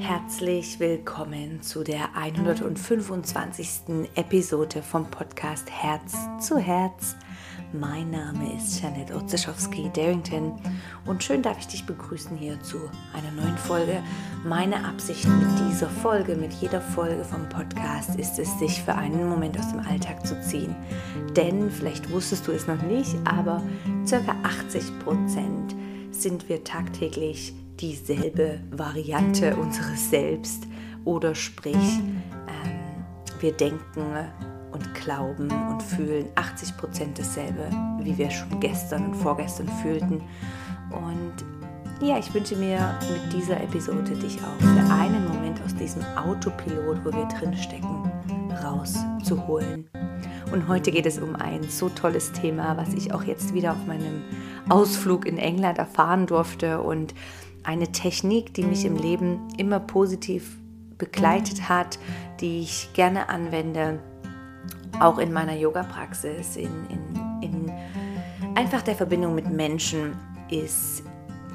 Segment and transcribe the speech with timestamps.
[0.00, 4.08] Herzlich willkommen zu der 125.
[4.14, 7.16] Episode vom Podcast Herz zu Herz.
[7.74, 10.58] Mein Name ist Janet Otzeschowski-Darrington
[11.04, 12.78] und schön darf ich dich begrüßen hier zu
[13.12, 14.02] einer neuen Folge.
[14.42, 19.28] Meine Absicht mit dieser Folge, mit jeder Folge vom Podcast ist es, sich für einen
[19.28, 20.74] Moment aus dem Alltag zu ziehen.
[21.36, 23.62] Denn, vielleicht wusstest du es noch nicht, aber
[24.08, 24.34] ca.
[24.44, 25.76] 80 Prozent
[26.10, 30.66] sind wir tagtäglich dieselbe Variante unseres Selbst
[31.04, 33.04] oder sprich, ähm,
[33.40, 34.04] wir denken
[34.72, 37.70] und glauben und fühlen 80 Prozent dasselbe,
[38.02, 40.22] wie wir schon gestern und vorgestern fühlten.
[40.90, 46.02] Und ja, ich wünsche mir mit dieser Episode dich auch für einen Moment aus diesem
[46.16, 48.10] Autopilot, wo wir drinstecken,
[48.62, 49.88] rauszuholen.
[50.52, 53.86] Und heute geht es um ein so tolles Thema, was ich auch jetzt wieder auf
[53.86, 54.22] meinem
[54.68, 57.14] Ausflug in England erfahren durfte und
[57.62, 60.56] eine Technik, die mich im Leben immer positiv
[60.98, 61.98] begleitet hat,
[62.40, 63.98] die ich gerne anwende,
[65.00, 67.72] auch in meiner Yoga-Praxis, in, in, in
[68.54, 70.14] einfach der Verbindung mit Menschen,
[70.50, 71.02] ist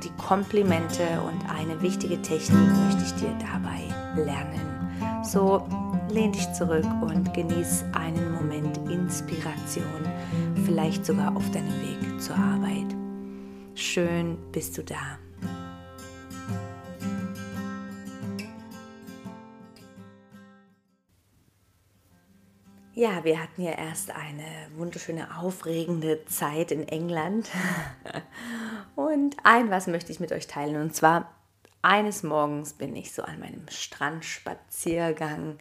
[0.03, 3.81] die Komplimente und eine wichtige Technik möchte ich dir dabei
[4.15, 5.23] lernen.
[5.23, 5.67] So
[6.09, 9.83] lehn dich zurück und genieß einen Moment Inspiration,
[10.65, 12.95] vielleicht sogar auf deinem Weg zur Arbeit.
[13.73, 15.24] Schön bist du da.
[23.05, 27.47] Ja, wir hatten ja erst eine wunderschöne, aufregende Zeit in England.
[28.95, 30.81] Und ein was möchte ich mit euch teilen.
[30.81, 31.31] Und zwar,
[31.83, 35.59] eines Morgens bin ich so an meinem Strandspaziergang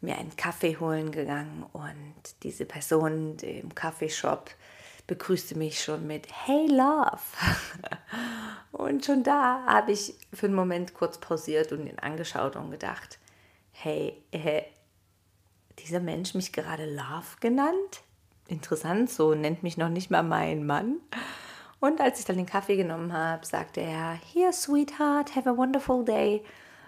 [0.00, 2.14] mir einen Kaffee holen gegangen und
[2.44, 4.50] diese Person im Kaffeeshop
[5.06, 7.20] begrüßte mich schon mit Hey Love.
[8.72, 13.18] Und schon da habe ich für einen Moment kurz pausiert und ihn angeschaut und gedacht,
[13.72, 14.62] hey, äh,
[15.82, 18.02] dieser Mensch mich gerade Love genannt?
[18.48, 20.96] Interessant, so nennt mich noch nicht mal mein Mann.
[21.80, 26.04] Und als ich dann den Kaffee genommen habe, sagte er, Here, Sweetheart, have a wonderful
[26.04, 26.42] day.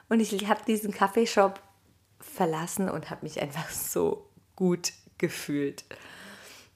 [0.08, 1.60] Und ich habe diesen Kaffeeshop
[2.20, 5.84] verlassen und habe mich einfach so gut gefühlt.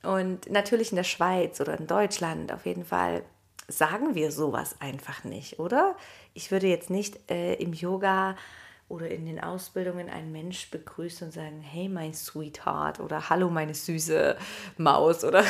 [0.02, 3.22] Und natürlich in der Schweiz oder in Deutschland auf jeden Fall
[3.68, 5.96] sagen wir sowas einfach nicht, oder?
[6.32, 8.36] Ich würde jetzt nicht äh, im Yoga
[8.88, 13.74] oder in den Ausbildungen einen Mensch begrüßen und sagen, hey mein Sweetheart oder hallo meine
[13.74, 14.36] süße
[14.76, 15.44] Maus oder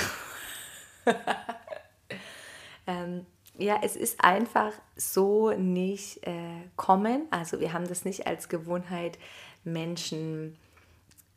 [2.87, 3.27] ähm,
[3.59, 7.27] ja, es ist einfach so nicht äh, kommen.
[7.31, 9.19] Also wir haben das nicht als Gewohnheit,
[9.65, 10.59] Menschen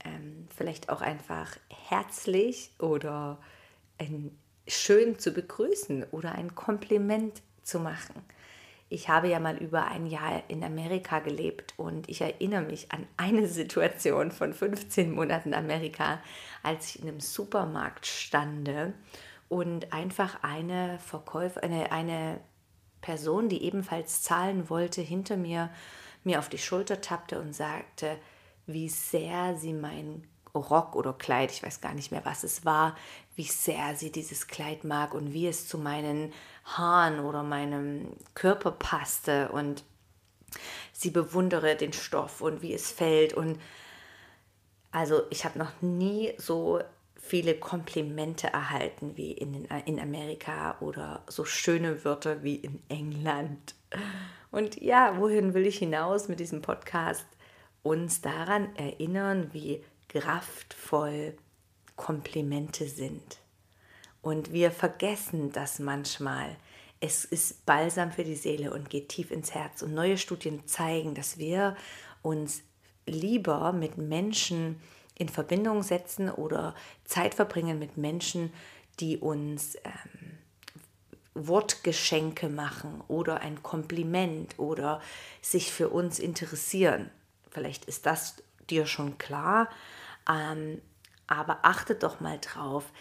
[0.04, 1.58] ähm, vielleicht auch einfach
[1.88, 3.40] herzlich oder
[3.98, 8.14] ein, schön zu begrüßen oder ein Kompliment zu machen.
[8.90, 13.06] Ich habe ja mal über ein Jahr in Amerika gelebt und ich erinnere mich an
[13.18, 16.20] eine Situation von 15 Monaten Amerika,
[16.64, 18.94] als ich in einem Supermarkt stande
[19.48, 22.40] und einfach eine Verkäufer, eine, eine
[23.02, 25.70] Person, die ebenfalls zahlen wollte, hinter mir
[26.24, 28.18] mir auf die Schulter tappte und sagte,
[28.66, 32.96] wie sehr sie mein Rock oder Kleid, ich weiß gar nicht mehr, was es war,
[33.36, 36.34] wie sehr sie dieses Kleid mag und wie es zu meinen
[36.66, 39.84] Haaren oder meinem Körper passte und
[40.94, 43.60] sie bewundere den Stoff und wie es fällt und
[44.92, 46.82] also ich habe noch nie so
[47.20, 53.76] viele Komplimente erhalten wie in, in Amerika oder so schöne Wörter wie in England.
[54.52, 57.26] Und ja, wohin will ich hinaus mit diesem Podcast?
[57.84, 61.38] Uns daran erinnern, wie kraftvoll
[61.96, 63.40] Komplimente sind.
[64.22, 66.56] Und wir vergessen das manchmal.
[67.00, 69.82] Es ist Balsam für die Seele und geht tief ins Herz.
[69.82, 71.78] Und neue Studien zeigen, dass wir
[72.22, 72.62] uns
[73.06, 74.82] lieber mit Menschen
[75.16, 78.54] in Verbindung setzen oder Zeit verbringen mit Menschen,
[79.00, 80.38] die uns ähm,
[81.34, 85.02] Wortgeschenke machen oder ein Kompliment oder
[85.42, 87.10] sich für uns interessieren.
[87.50, 89.70] Vielleicht ist das dir schon klar,
[90.28, 90.82] ähm,
[91.28, 92.92] aber achte doch mal drauf,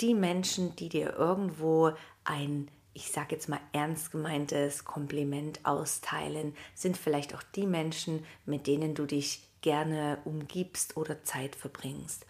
[0.00, 1.92] die Menschen, die dir irgendwo
[2.24, 8.66] ein, ich sage jetzt mal ernst gemeintes Kompliment austeilen, sind vielleicht auch die Menschen, mit
[8.66, 12.26] denen du dich gerne umgibst oder Zeit verbringst.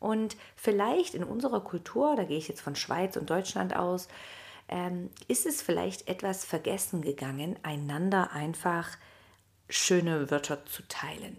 [0.00, 4.08] Und vielleicht in unserer Kultur, da gehe ich jetzt von Schweiz und Deutschland aus,
[4.68, 8.90] ähm, ist es vielleicht etwas vergessen gegangen, einander einfach
[9.68, 11.36] schöne Wörter zu teilen.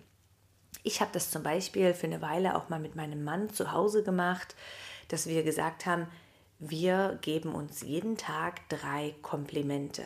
[0.83, 4.03] Ich habe das zum Beispiel für eine Weile auch mal mit meinem Mann zu Hause
[4.03, 4.55] gemacht,
[5.09, 6.07] dass wir gesagt haben,
[6.59, 10.03] wir geben uns jeden Tag drei Komplimente.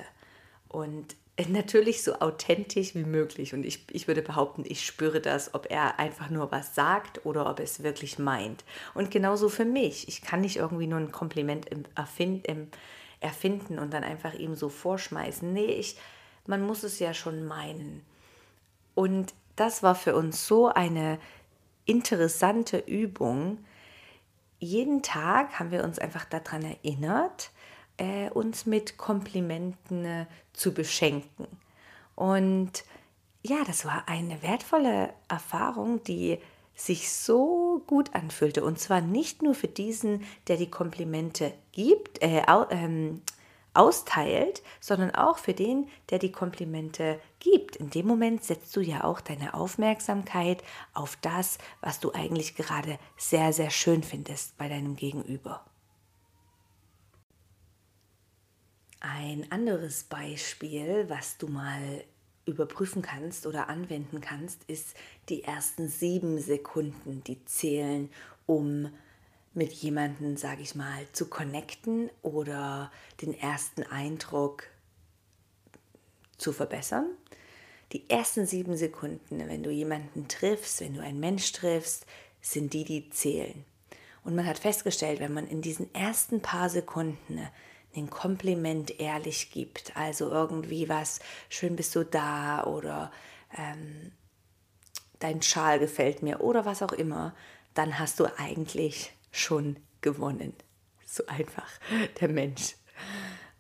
[0.68, 1.16] Und
[1.48, 3.54] natürlich so authentisch wie möglich.
[3.54, 7.50] Und ich, ich würde behaupten, ich spüre das, ob er einfach nur was sagt oder
[7.50, 8.64] ob er es wirklich meint.
[8.94, 10.08] Und genauso für mich.
[10.08, 12.72] Ich kann nicht irgendwie nur ein Kompliment erfinden,
[13.20, 15.52] erfinden und dann einfach ihm so vorschmeißen.
[15.52, 15.98] Nee, ich,
[16.46, 18.06] man muss es ja schon meinen.
[18.96, 21.20] Und das war für uns so eine
[21.86, 23.60] interessante Übung.
[24.60, 27.52] Jeden Tag haben wir uns einfach daran erinnert,
[27.98, 31.48] äh, uns mit Komplimenten äh, zu beschenken.
[32.16, 32.84] Und
[33.44, 36.40] ja, das war eine wertvolle Erfahrung, die
[36.76, 38.64] sich so gut anfühlte.
[38.64, 43.22] Und zwar nicht nur für diesen, der die Komplimente gibt, äh, ähm,
[43.74, 47.76] austeilt, sondern auch für den, der die Komplimente gibt.
[47.76, 53.00] In dem Moment setzt du ja auch deine Aufmerksamkeit auf das, was du eigentlich gerade
[53.18, 55.66] sehr, sehr schön findest bei deinem Gegenüber.
[59.00, 62.06] Ein anderes Beispiel, was du mal
[62.46, 64.96] überprüfen kannst oder anwenden kannst, ist
[65.30, 68.10] die ersten sieben Sekunden, die zählen,
[68.46, 68.90] um
[69.54, 72.92] mit jemandem, sage ich mal, zu connecten oder
[73.22, 74.68] den ersten Eindruck
[76.38, 77.06] zu verbessern.
[77.92, 82.06] Die ersten sieben Sekunden, wenn du jemanden triffst, wenn du einen Mensch triffst,
[82.42, 83.64] sind die, die zählen.
[84.24, 87.48] Und man hat festgestellt, wenn man in diesen ersten paar Sekunden
[87.96, 89.96] ein Kompliment ehrlich gibt.
[89.96, 91.20] Also irgendwie was,
[91.50, 93.12] schön bist du da oder
[93.56, 94.12] ähm,
[95.20, 97.36] dein Schal gefällt mir oder was auch immer,
[97.74, 100.54] dann hast du eigentlich schon gewonnen.
[101.06, 101.70] So einfach
[102.22, 102.76] der Mensch.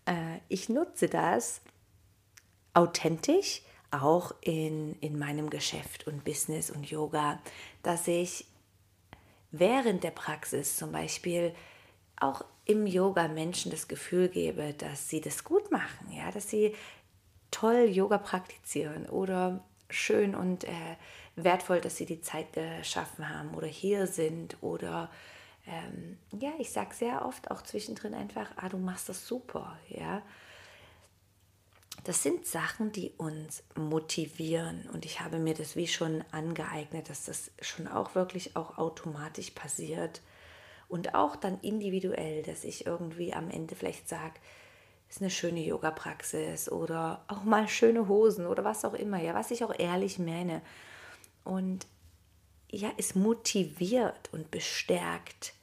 [0.05, 1.61] Äh, ich nutze das
[2.73, 3.61] authentisch
[3.91, 7.39] auch in, in meinem Geschäft und Business und Yoga,
[7.83, 8.45] dass ich
[9.51, 11.53] während der Praxis zum Beispiel
[12.19, 16.73] auch im Yoga Menschen das Gefühl gebe, dass sie das gut machen, ja, dass sie
[17.51, 20.95] toll Yoga praktizieren oder schön und äh,
[21.35, 25.11] wertvoll, dass sie die Zeit geschaffen haben oder hier sind oder
[25.65, 30.21] ähm, ja, ich sage sehr oft auch zwischendrin einfach, ah, du machst das super, ja.
[32.03, 37.25] Das sind Sachen, die uns motivieren und ich habe mir das wie schon angeeignet, dass
[37.25, 40.21] das schon auch wirklich auch automatisch passiert
[40.89, 44.33] und auch dann individuell, dass ich irgendwie am Ende vielleicht sage,
[45.09, 49.51] ist eine schöne Yoga-Praxis oder auch mal schöne Hosen oder was auch immer, ja, was
[49.51, 50.61] ich auch ehrlich meine.
[51.43, 51.85] Und
[52.73, 55.53] ja, es motiviert und bestärkt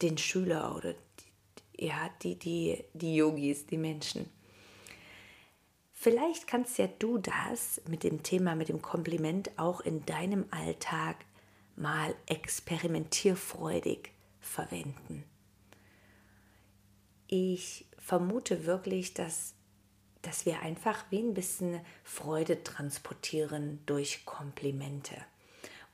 [0.00, 4.30] den Schüler oder die, ja, die, die, die Yogis, die Menschen.
[5.92, 11.16] Vielleicht kannst ja du das mit dem Thema, mit dem Kompliment auch in deinem Alltag
[11.74, 15.24] mal experimentierfreudig verwenden.
[17.26, 19.54] Ich vermute wirklich, dass,
[20.22, 25.16] dass wir einfach wie ein bisschen Freude transportieren durch Komplimente.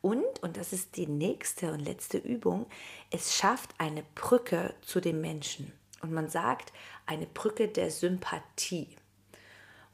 [0.02, 2.66] Und, und das ist die nächste und letzte Übung,
[3.10, 5.72] es schafft eine Brücke zu dem Menschen.
[6.02, 6.72] Und man sagt
[7.06, 8.88] eine Brücke der Sympathie.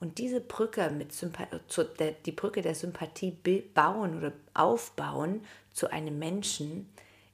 [0.00, 3.32] Und diese Brücke mit Sympathie, die Brücke der Sympathie
[3.75, 6.88] bauen oder aufbauen zu einem Menschen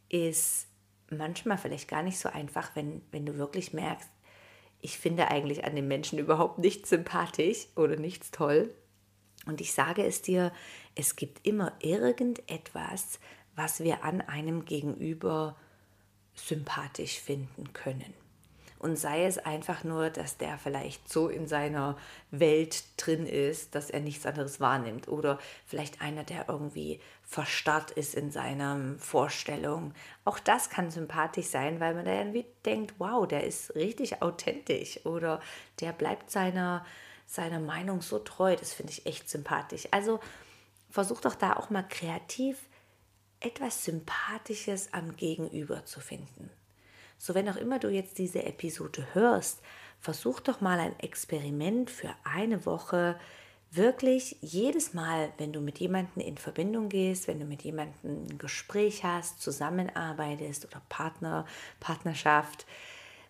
[0.08, 0.66] ist
[1.10, 4.08] manchmal vielleicht gar nicht so einfach, wenn, wenn du wirklich merkst,
[4.80, 8.74] ich finde eigentlich an den Menschen überhaupt nichts sympathisch oder nichts toll.
[9.46, 10.52] Und ich sage es dir,
[10.94, 13.18] es gibt immer irgendetwas,
[13.56, 15.56] was wir an einem Gegenüber
[16.34, 18.14] sympathisch finden können.
[18.84, 21.96] Und sei es einfach nur, dass der vielleicht so in seiner
[22.30, 25.08] Welt drin ist, dass er nichts anderes wahrnimmt.
[25.08, 29.94] Oder vielleicht einer, der irgendwie verstarrt ist in seiner Vorstellung.
[30.26, 35.06] Auch das kann sympathisch sein, weil man da irgendwie denkt, wow, der ist richtig authentisch.
[35.06, 35.40] Oder
[35.80, 36.84] der bleibt seiner,
[37.24, 38.54] seiner Meinung so treu.
[38.54, 39.88] Das finde ich echt sympathisch.
[39.92, 40.20] Also
[40.94, 42.68] versuch doch da auch mal kreativ
[43.40, 46.50] etwas Sympathisches am Gegenüber zu finden.
[47.18, 49.60] So, wenn auch immer du jetzt diese Episode hörst,
[49.98, 53.18] versuch doch mal ein Experiment für eine Woche.
[53.72, 58.38] Wirklich jedes Mal, wenn du mit jemandem in Verbindung gehst, wenn du mit jemandem ein
[58.38, 61.44] Gespräch hast, zusammenarbeitest oder Partner,
[61.80, 62.66] Partnerschaft,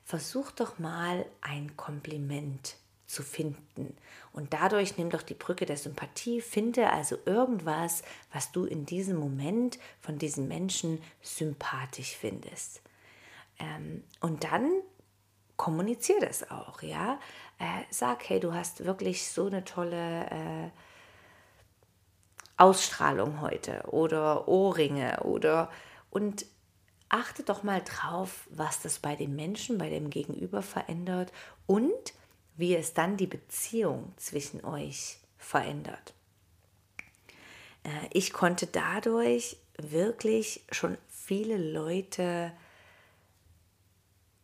[0.04, 2.76] versuch doch mal ein Kompliment
[3.14, 3.96] zu finden.
[4.32, 8.02] Und dadurch nimm doch die Brücke der Sympathie, finde also irgendwas,
[8.32, 12.82] was du in diesem Moment von diesem Menschen sympathisch findest.
[13.58, 14.68] Ähm, und dann
[15.56, 17.20] kommuniziere das auch, ja.
[17.58, 20.70] Äh, sag, hey, du hast wirklich so eine tolle äh,
[22.56, 25.70] Ausstrahlung heute oder Ohrringe oder
[26.10, 26.46] und
[27.08, 31.32] achte doch mal drauf, was das bei den Menschen, bei dem Gegenüber verändert
[31.66, 32.12] und
[32.56, 36.14] wie es dann die Beziehung zwischen euch verändert.
[37.84, 42.52] Äh, ich konnte dadurch wirklich schon viele Leute,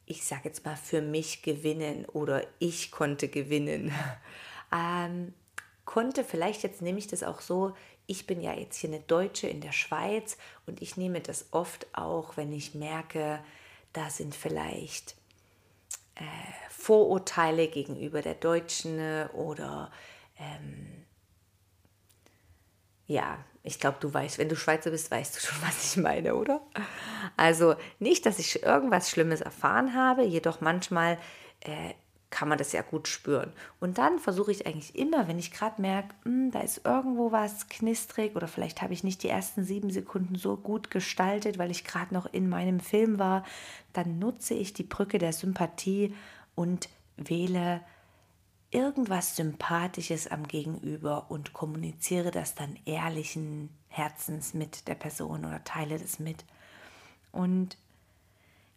[0.06, 3.92] ich sage jetzt mal, für mich gewinnen oder ich konnte gewinnen.
[4.72, 5.34] ähm,
[5.84, 7.74] konnte, vielleicht jetzt nehme ich das auch so,
[8.06, 10.36] ich bin ja jetzt hier eine Deutsche in der Schweiz
[10.66, 13.40] und ich nehme das oft auch, wenn ich merke,
[13.92, 15.14] da sind vielleicht
[16.16, 18.98] äh, Vorurteile gegenüber der Deutschen
[19.34, 19.90] oder
[20.38, 21.04] ähm,
[23.06, 26.34] ja, ich glaube, du weißt, wenn du Schweizer bist, weißt du schon, was ich meine,
[26.34, 26.62] oder?
[27.36, 31.18] Also nicht, dass ich irgendwas Schlimmes erfahren habe, jedoch manchmal
[31.60, 31.94] äh,
[32.30, 33.52] kann man das ja gut spüren.
[33.80, 37.68] Und dann versuche ich eigentlich immer, wenn ich gerade merke, hm, da ist irgendwo was
[37.68, 41.84] knistrig oder vielleicht habe ich nicht die ersten sieben Sekunden so gut gestaltet, weil ich
[41.84, 43.44] gerade noch in meinem Film war,
[43.92, 46.14] dann nutze ich die Brücke der Sympathie
[46.60, 47.80] und wähle
[48.70, 55.98] irgendwas Sympathisches am Gegenüber und kommuniziere das dann ehrlichen Herzens mit der Person oder teile
[55.98, 56.44] das mit.
[57.32, 57.78] Und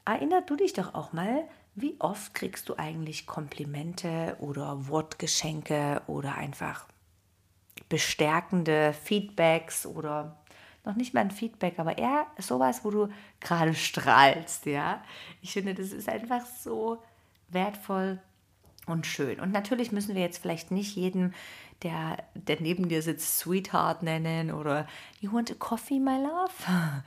[0.05, 1.43] erinner du dich doch auch mal,
[1.75, 6.87] wie oft kriegst du eigentlich Komplimente oder Wortgeschenke oder einfach
[7.89, 10.37] bestärkende Feedbacks oder
[10.85, 13.09] noch nicht mal ein Feedback, aber eher sowas, wo du
[13.41, 15.03] gerade strahlst, ja?
[15.41, 17.01] Ich finde, das ist einfach so
[17.53, 18.19] wertvoll
[18.85, 19.39] und schön.
[19.39, 21.33] Und natürlich müssen wir jetzt vielleicht nicht jeden,
[21.83, 24.87] der, der neben dir sitzt, Sweetheart nennen oder
[25.19, 26.51] You want a coffee, my love?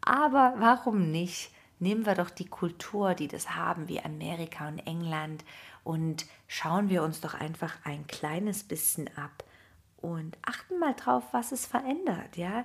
[0.00, 1.50] Aber warum nicht?
[1.78, 5.44] Nehmen wir doch die Kultur, die das haben, wie Amerika und England,
[5.82, 9.44] und schauen wir uns doch einfach ein kleines bisschen ab
[9.96, 12.64] und achten mal drauf, was es verändert, ja.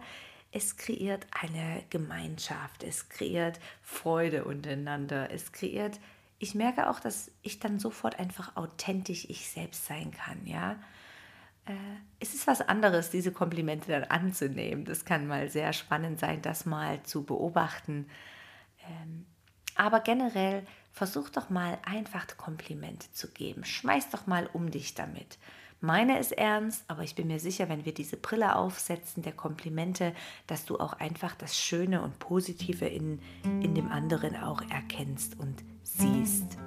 [0.52, 6.00] Es kreiert eine Gemeinschaft, es kreiert Freude untereinander, es kreiert
[6.40, 10.74] ich merke auch, dass ich dann sofort einfach authentisch ich selbst sein kann, ja.
[11.66, 11.74] Äh,
[12.20, 14.86] es ist was anderes, diese Komplimente dann anzunehmen.
[14.86, 18.10] Das kann mal sehr spannend sein, das mal zu beobachten.
[18.88, 19.26] Ähm,
[19.76, 23.66] aber generell versuch doch mal einfach Komplimente zu geben.
[23.66, 25.38] Schmeiß doch mal um dich damit.
[25.82, 30.14] Meine ist ernst, aber ich bin mir sicher, wenn wir diese Brille aufsetzen der Komplimente,
[30.48, 35.64] dass du auch einfach das Schöne und Positive in, in dem anderen auch erkennst und
[35.84, 36.58] siehst.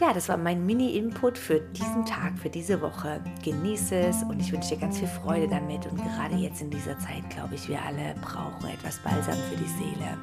[0.00, 3.22] Ja, das war mein Mini-Input für diesen Tag, für diese Woche.
[3.44, 5.84] Genieße es und ich wünsche dir ganz viel Freude damit.
[5.84, 9.68] Und gerade jetzt in dieser Zeit, glaube ich, wir alle brauchen etwas Balsam für die
[9.68, 10.16] Seele.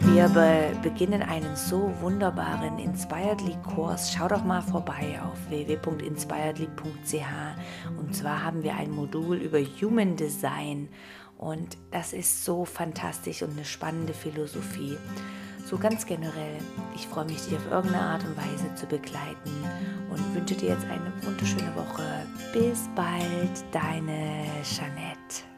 [0.00, 4.12] Wir be beginnen einen so wunderbaren Inspiredly-Kurs.
[4.12, 7.98] Schau doch mal vorbei auf www.inspiredly.ch.
[7.98, 10.88] Und zwar haben wir ein Modul über Human Design.
[11.36, 14.96] Und das ist so fantastisch und eine spannende Philosophie.
[15.66, 16.58] So ganz generell,
[16.94, 19.52] ich freue mich, dich auf irgendeine Art und Weise zu begleiten
[20.10, 22.26] und wünsche dir jetzt eine wunderschöne Woche.
[22.52, 25.49] Bis bald, deine Jeanette.